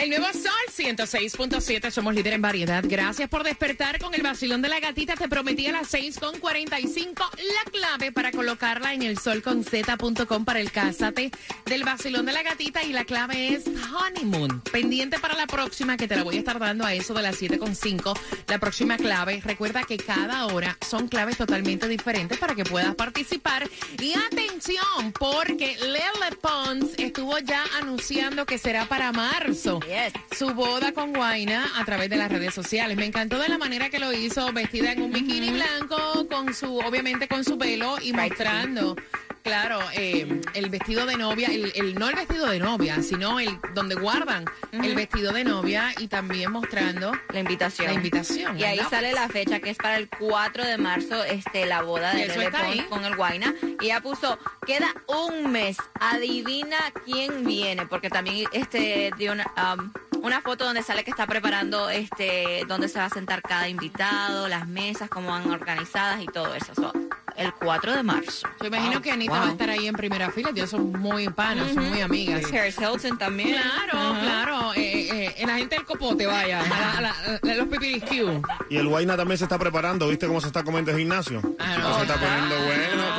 El 0.00 0.08
nuevo 0.08 0.28
Sol 0.32 0.50
106.7, 0.74 1.90
somos 1.90 2.14
líder 2.14 2.32
en 2.32 2.40
variedad. 2.40 2.82
Gracias 2.86 3.28
por 3.28 3.44
despertar 3.44 3.98
con 3.98 4.14
el 4.14 4.22
vacilón 4.22 4.62
de 4.62 4.70
la 4.70 4.80
gatita. 4.80 5.14
Te 5.14 5.28
prometí 5.28 5.66
a 5.66 5.72
las 5.72 5.92
6.45 5.92 7.12
la 7.18 7.70
clave 7.70 8.10
para 8.10 8.32
colocarla 8.32 8.94
en 8.94 9.02
el 9.02 9.18
sol 9.18 9.42
con 9.42 9.62
z.com 9.62 10.46
para 10.46 10.58
el 10.58 10.72
cásate 10.72 11.30
del 11.66 11.84
vacilón 11.84 12.24
de 12.24 12.32
la 12.32 12.42
gatita 12.42 12.82
y 12.82 12.94
la 12.94 13.04
clave 13.04 13.52
es 13.52 13.64
honeymoon. 13.66 14.62
Pendiente 14.72 15.18
para 15.18 15.34
la 15.34 15.46
próxima 15.46 15.98
que 15.98 16.08
te 16.08 16.16
la 16.16 16.22
voy 16.22 16.36
a 16.36 16.38
estar 16.38 16.58
dando 16.58 16.86
a 16.86 16.94
eso 16.94 17.12
de 17.12 17.20
las 17.20 17.38
7.5. 17.38 18.18
La 18.46 18.58
próxima 18.58 18.96
clave, 18.96 19.42
recuerda 19.44 19.82
que 19.82 19.98
cada 19.98 20.46
hora 20.46 20.78
son 20.88 21.08
claves 21.08 21.36
totalmente 21.36 21.88
diferentes 21.88 22.38
para 22.38 22.54
que 22.54 22.64
puedas 22.64 22.94
participar. 22.94 23.68
Y 24.00 24.14
atención, 24.14 25.12
porque 25.18 25.76
Lele 25.76 26.36
Pons 26.40 26.94
estuvo 26.96 27.38
ya 27.40 27.66
anunciando 27.78 28.46
que 28.46 28.56
será 28.56 28.86
para 28.86 29.12
marzo 29.12 29.78
Yes. 29.90 30.12
su 30.30 30.54
boda 30.54 30.92
con 30.92 31.12
Guaina 31.12 31.66
a 31.76 31.84
través 31.84 32.08
de 32.08 32.16
las 32.16 32.30
redes 32.30 32.54
sociales. 32.54 32.96
Me 32.96 33.06
encantó 33.06 33.40
de 33.40 33.48
la 33.48 33.58
manera 33.58 33.90
que 33.90 33.98
lo 33.98 34.12
hizo, 34.12 34.52
vestida 34.52 34.92
en 34.92 35.02
un 35.02 35.10
bikini 35.10 35.50
blanco, 35.50 36.28
con 36.30 36.54
su, 36.54 36.78
obviamente 36.78 37.26
con 37.26 37.42
su 37.42 37.58
pelo 37.58 37.96
y 38.00 38.12
mostrando. 38.12 38.94
Claro, 39.42 39.80
eh, 39.94 40.40
el 40.54 40.70
vestido 40.70 41.06
de 41.06 41.16
novia, 41.16 41.48
el, 41.48 41.72
el- 41.74 41.94
no 41.94 42.08
el 42.08 42.14
vestido 42.14 42.46
de 42.46 42.58
novia, 42.58 43.02
sino 43.02 43.40
el 43.40 43.58
donde 43.74 43.94
guardan 43.94 44.44
el 44.72 44.94
vestido 44.94 45.32
de 45.32 45.44
novia 45.44 45.92
y 45.98 46.08
también 46.08 46.52
mostrando 46.52 47.12
La 47.32 47.40
invitación. 47.40 47.88
la 47.88 47.94
invitación. 47.94 48.58
Y 48.58 48.64
ahí 48.64 48.80
sale 48.90 49.12
la 49.12 49.28
fecha 49.28 49.60
que 49.60 49.70
es 49.70 49.76
para 49.78 49.96
el 49.96 50.08
4 50.08 50.64
de 50.64 50.76
marzo, 50.78 51.24
este, 51.24 51.66
la 51.66 51.82
boda 51.82 52.12
de 52.14 52.26
Lele 52.28 52.50
Pons 52.50 52.82
con 52.88 53.04
el 53.04 53.16
Guaina. 53.16 53.54
Y 53.80 53.86
ella 53.86 54.00
puso, 54.00 54.38
queda 54.66 54.94
un 55.06 55.50
mes, 55.50 55.76
adivina 56.00 56.76
quién 57.04 57.44
viene, 57.44 57.86
porque 57.86 58.10
también 58.10 58.46
este 58.52 59.10
dio 59.16 59.32
una, 59.32 59.46
um, 59.78 59.90
una 60.22 60.40
foto 60.42 60.64
donde 60.64 60.82
sale 60.82 61.04
que 61.04 61.10
está 61.10 61.26
preparando 61.26 61.90
este, 61.90 62.64
donde 62.68 62.88
se 62.88 62.98
va 62.98 63.06
a 63.06 63.10
sentar 63.10 63.42
cada 63.42 63.68
invitado, 63.68 64.48
las 64.48 64.66
mesas, 64.68 65.08
cómo 65.08 65.30
van 65.30 65.50
organizadas 65.50 66.22
y 66.22 66.26
todo 66.26 66.54
eso. 66.54 66.74
So, 66.74 66.92
el 67.36 67.52
4 67.54 67.94
de 67.94 68.02
marzo. 68.02 68.46
Yo 68.60 68.66
imagino 68.66 68.92
Wow, 68.94 69.02
que 69.02 69.10
Anita 69.12 69.32
wow. 69.32 69.40
va 69.42 69.48
a 69.48 69.52
estar 69.52 69.70
ahí 69.70 69.86
en 69.86 69.94
primera 69.94 70.30
fila. 70.30 70.50
Ellos 70.50 70.68
son 70.70 70.92
muy 70.92 71.28
panos, 71.30 71.72
son 71.72 71.88
muy 71.88 72.00
amigas. 72.02 72.42
Paris 72.50 72.76
Hilton 72.78 73.16
también. 73.18 73.50
Claro, 73.52 73.98
Ajá. 73.98 74.20
claro. 74.20 74.72
Eh, 74.74 75.34
eh, 75.38 75.46
la 75.46 75.56
gente 75.56 75.76
del 75.76 75.84
copote, 75.86 76.26
vaya. 76.26 76.60
A, 76.60 76.68
la- 76.68 76.92
a 76.98 77.00
la- 77.00 77.40
a 77.52 77.54
los 77.54 77.68
pipirisquiu. 77.68 78.42
Y 78.68 78.76
el 78.76 78.88
Guayna 78.88 79.16
también 79.16 79.38
se 79.38 79.44
está 79.44 79.58
preparando. 79.58 80.08
¿Viste 80.08 80.26
cómo 80.26 80.40
se 80.40 80.48
está 80.48 80.62
comiendo 80.64 80.90
el 80.90 80.98
gimnasio? 80.98 81.40
Ah, 81.58 81.76
no. 81.78 81.94
se 81.96 82.02
está 82.02 82.14
poniendo 82.16 82.56
bueno 82.66 83.09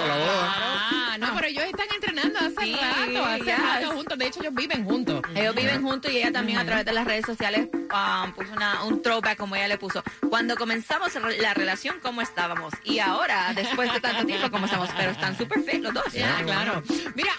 hace 2.61 2.71
Sí, 2.71 2.77
rato, 3.15 3.25
hace 3.25 3.45
ya. 3.45 3.57
rato 3.57 3.91
juntos. 3.91 4.17
De 4.17 4.27
hecho, 4.27 4.39
ellos 4.41 4.53
viven 4.55 4.85
juntos. 4.85 5.21
Ellos 5.35 5.55
viven 5.55 5.81
juntos 5.81 6.11
y 6.11 6.17
ella 6.17 6.31
también 6.31 6.57
a 6.59 6.65
través 6.65 6.85
de 6.85 6.93
las 6.93 7.05
redes 7.05 7.25
sociales 7.25 7.67
um, 7.73 8.31
puso 8.33 8.51
una, 8.53 8.83
un 8.83 9.01
throwback, 9.01 9.37
como 9.37 9.55
ella 9.55 9.67
le 9.67 9.77
puso. 9.77 10.03
Cuando 10.29 10.55
comenzamos 10.55 11.11
la 11.39 11.53
relación, 11.53 11.97
¿cómo 12.01 12.21
estábamos? 12.21 12.73
Y 12.83 12.99
ahora, 12.99 13.51
después 13.55 13.91
de 13.93 13.99
tanto 13.99 14.25
tiempo, 14.25 14.49
¿cómo 14.51 14.65
estamos? 14.65 14.89
Pero 14.97 15.11
están 15.11 15.37
súper 15.37 15.61
feos 15.63 15.81
los 15.83 15.93
dos. 15.93 16.11
Ya, 16.13 16.41
claro. 16.43 16.81
Mira, 17.15 17.31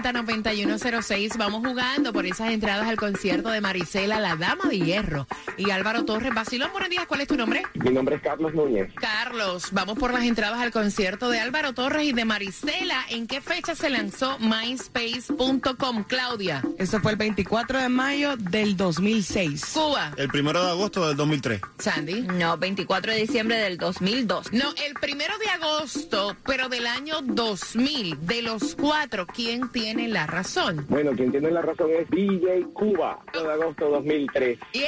866-550-9106. 0.00 1.36
Vamos 1.36 1.66
jugando 1.66 2.12
por 2.12 2.26
esas 2.26 2.50
entradas 2.50 2.86
al 2.88 2.96
concierto 2.96 3.48
de 3.50 3.60
Marisela, 3.60 4.18
la 4.20 4.36
Dama 4.36 4.64
de 4.68 4.78
Hierro. 4.78 5.26
Y 5.56 5.70
Álvaro 5.70 6.04
Torres. 6.04 6.32
Basilón, 6.34 6.70
buenos 6.72 6.90
días. 6.90 7.06
¿Cuál 7.06 7.20
es 7.22 7.28
tu 7.28 7.36
nombre? 7.36 7.62
Mi 7.74 7.90
nombre 7.90 8.16
es 8.16 8.22
Carlos 8.22 8.54
Núñez. 8.54 8.92
Carlos, 8.94 9.68
vamos 9.72 9.98
por 9.98 10.12
las 10.12 10.24
entradas 10.24 10.60
al 10.60 10.70
concierto 10.70 11.28
de 11.30 11.40
Álvaro 11.40 11.72
Torres 11.74 12.04
y 12.04 12.12
de 12.12 12.24
Marisela. 12.24 13.04
¿En 13.10 13.26
qué 13.26 13.40
fecha 13.40 13.59
se 13.64 13.90
lanzó 13.90 14.38
MySpace.com, 14.38 16.04
Claudia? 16.04 16.62
Eso 16.78 17.00
fue 17.00 17.12
el 17.12 17.16
24 17.18 17.78
de 17.78 17.88
mayo 17.88 18.36
del 18.36 18.76
2006. 18.76 19.64
Cuba, 19.72 20.12
El 20.16 20.28
primero 20.28 20.64
de 20.64 20.70
agosto 20.70 21.06
del 21.06 21.16
2003. 21.16 21.60
Sandy. 21.78 22.22
No, 22.22 22.56
24 22.56 23.12
de 23.12 23.18
diciembre 23.18 23.58
del 23.58 23.76
2002. 23.76 24.52
No, 24.52 24.70
el 24.86 24.94
primero 24.94 25.34
de 25.38 25.48
agosto, 25.50 26.36
pero 26.46 26.68
del 26.68 26.86
año 26.86 27.20
2000. 27.22 28.26
De 28.26 28.42
los 28.42 28.74
cuatro, 28.74 29.26
¿quién 29.26 29.70
tiene 29.70 30.08
la 30.08 30.26
razón? 30.26 30.86
Bueno, 30.88 31.12
quien 31.12 31.30
tiene 31.30 31.50
la 31.50 31.62
razón 31.62 31.90
es 31.98 32.08
DJ 32.10 32.66
Cuba, 32.72 33.20
de 33.32 33.40
agosto 33.52 33.88
2003. 33.90 34.58
¡Yeah! 34.72 34.86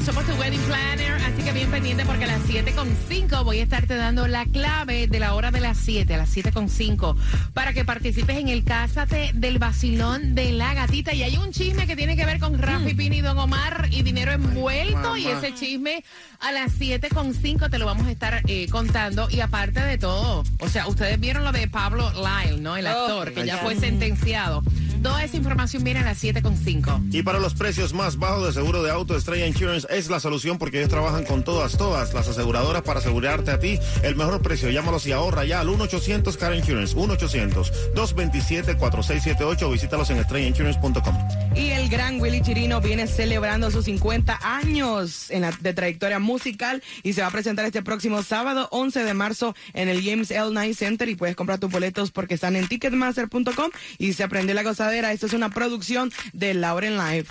Somos 0.04 0.26
tu 0.26 0.34
wedding 0.34 0.60
planner, 0.60 1.12
así 1.12 1.42
que 1.42 1.52
bien 1.52 1.70
pendiente 1.70 2.04
porque 2.04 2.24
a 2.24 2.26
las 2.26 2.42
7.5 2.42 3.42
voy 3.42 3.60
a 3.60 3.62
estarte 3.62 3.96
dando 3.96 4.26
la 4.26 4.44
clave 4.44 5.06
de 5.06 5.18
la 5.18 5.34
hora 5.34 5.50
de 5.50 5.60
las 5.60 5.78
7, 5.78 6.12
a 6.12 6.18
las 6.18 6.36
7.5, 6.36 7.16
para 7.54 7.72
que 7.72 7.86
participes 7.86 8.36
en 8.36 8.50
el 8.50 8.64
Cásate 8.64 9.30
del 9.32 9.58
Vacilón 9.58 10.34
de 10.34 10.52
la 10.52 10.74
Gatita. 10.74 11.14
Y 11.14 11.22
hay 11.22 11.38
un 11.38 11.52
chisme 11.52 11.86
que 11.86 11.96
tiene 11.96 12.16
que 12.16 12.26
ver 12.26 12.38
con 12.38 12.58
Rafi 12.58 12.92
Pini 12.92 13.16
y 13.16 13.20
Don 13.22 13.38
Omar 13.38 13.88
y 13.90 14.02
dinero 14.02 14.32
envuelto. 14.32 15.16
y 15.16 15.26
ese 15.26 15.54
chisme 15.54 16.04
a 16.40 16.52
las 16.52 16.78
7.5 16.78 17.70
te 17.70 17.78
lo 17.78 17.86
vamos 17.86 18.06
a 18.06 18.10
estar 18.10 18.42
eh, 18.46 18.68
contando. 18.68 19.30
Y 19.30 19.40
aparte 19.40 19.80
de 19.80 19.96
todo, 19.96 20.44
o 20.58 20.68
sea, 20.68 20.86
ustedes 20.86 21.18
vieron 21.18 21.44
lo 21.44 21.52
de 21.52 21.66
Pablo 21.66 22.12
Lyle, 22.12 22.60
¿no? 22.60 22.76
El 22.76 22.88
actor, 22.88 23.32
que 23.32 23.46
ya 23.46 23.56
fue 23.56 23.74
sentenciado. 23.76 24.62
Toda 25.04 25.22
esa 25.22 25.36
información 25.36 25.84
viene 25.84 26.00
a 26.00 26.04
las 26.04 26.24
7.5. 26.24 27.12
Y 27.12 27.22
para 27.22 27.38
los 27.38 27.52
precios 27.52 27.92
más 27.92 28.16
bajos 28.16 28.46
de 28.46 28.54
seguro 28.54 28.82
de 28.82 28.90
auto, 28.90 29.14
Estrella 29.14 29.46
Insurance 29.46 29.86
es 29.90 30.08
la 30.08 30.18
solución 30.18 30.56
porque 30.56 30.78
ellos 30.78 30.88
trabajan 30.88 31.26
con 31.26 31.44
todas, 31.44 31.76
todas 31.76 32.14
las 32.14 32.26
aseguradoras 32.26 32.80
para 32.80 33.00
asegurarte 33.00 33.50
a 33.50 33.58
ti 33.58 33.78
el 34.02 34.16
mejor 34.16 34.40
precio. 34.40 34.70
Llámalos 34.70 35.06
y 35.06 35.12
ahorra 35.12 35.44
ya 35.44 35.60
al 35.60 35.68
1-800 35.68 36.38
Car 36.38 36.54
Insurance, 36.54 36.96
1-800-227-4678 36.96 39.62
o 39.64 39.70
visítalos 39.70 40.08
en 40.08 40.20
estrellainsurance.com. 40.20 41.18
Y 41.54 41.72
el 41.72 41.90
gran 41.90 42.18
Willy 42.18 42.40
Chirino 42.40 42.80
viene 42.80 43.06
celebrando 43.06 43.70
sus 43.70 43.84
50 43.84 44.40
años 44.42 45.30
en 45.30 45.42
la, 45.42 45.52
de 45.60 45.74
trayectoria 45.74 46.18
musical 46.18 46.82
y 47.02 47.12
se 47.12 47.20
va 47.20 47.26
a 47.26 47.30
presentar 47.30 47.66
este 47.66 47.82
próximo 47.82 48.22
sábado 48.22 48.68
11 48.70 49.04
de 49.04 49.12
marzo 49.12 49.54
en 49.74 49.90
el 49.90 50.02
James 50.02 50.30
L. 50.30 50.48
Knight 50.48 50.78
Center 50.78 51.10
y 51.10 51.14
puedes 51.14 51.36
comprar 51.36 51.58
tus 51.58 51.70
boletos 51.70 52.10
porque 52.10 52.36
están 52.36 52.56
en 52.56 52.68
ticketmaster.com 52.68 53.70
y 53.98 54.14
se 54.14 54.24
aprendió 54.24 54.54
la 54.54 54.64
gozadera. 54.94 55.12
Esto 55.12 55.26
es 55.26 55.32
una 55.32 55.50
producción 55.50 56.12
de 56.32 56.54
Lauren 56.54 56.96
Live. 56.96 57.26